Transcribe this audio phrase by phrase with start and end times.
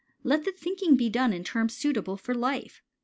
[0.23, 2.81] Let the thinking be done in terms suitable for life.